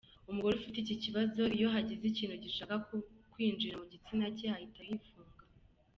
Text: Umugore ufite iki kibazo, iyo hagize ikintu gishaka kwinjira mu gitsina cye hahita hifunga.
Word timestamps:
Umugore 0.29 0.53
ufite 0.55 0.77
iki 0.81 0.95
kibazo, 1.03 1.41
iyo 1.57 1.67
hagize 1.75 2.03
ikintu 2.07 2.35
gishaka 2.45 2.73
kwinjira 3.31 3.75
mu 3.81 3.85
gitsina 3.93 4.25
cye 4.37 4.45
hahita 4.53 4.81
hifunga. 4.89 5.43